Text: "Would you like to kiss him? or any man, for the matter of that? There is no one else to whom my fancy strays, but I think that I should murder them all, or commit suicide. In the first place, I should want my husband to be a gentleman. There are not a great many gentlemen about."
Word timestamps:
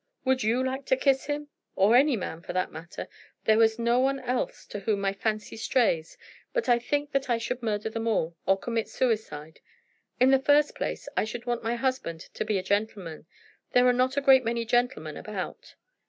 "Would 0.25 0.41
you 0.41 0.65
like 0.65 0.87
to 0.87 0.95
kiss 0.97 1.25
him? 1.25 1.49
or 1.75 1.95
any 1.95 2.15
man, 2.17 2.41
for 2.41 2.53
the 2.53 2.65
matter 2.65 3.03
of 3.03 3.07
that? 3.07 3.45
There 3.45 3.61
is 3.61 3.77
no 3.77 3.99
one 3.99 4.19
else 4.21 4.65
to 4.65 4.79
whom 4.79 4.99
my 5.01 5.13
fancy 5.13 5.55
strays, 5.57 6.17
but 6.53 6.67
I 6.67 6.79
think 6.79 7.11
that 7.11 7.29
I 7.29 7.37
should 7.37 7.61
murder 7.61 7.87
them 7.87 8.07
all, 8.07 8.35
or 8.47 8.57
commit 8.57 8.89
suicide. 8.89 9.59
In 10.19 10.31
the 10.31 10.39
first 10.39 10.73
place, 10.73 11.07
I 11.15 11.23
should 11.23 11.45
want 11.45 11.61
my 11.63 11.75
husband 11.75 12.21
to 12.33 12.43
be 12.43 12.57
a 12.57 12.63
gentleman. 12.63 13.27
There 13.73 13.85
are 13.85 13.93
not 13.93 14.17
a 14.17 14.21
great 14.21 14.43
many 14.43 14.65
gentlemen 14.65 15.17
about." 15.17 15.75